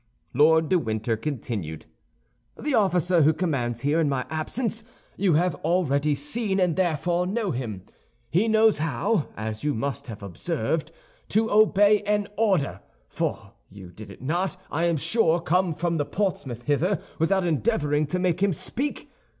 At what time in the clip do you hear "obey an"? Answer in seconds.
11.51-12.27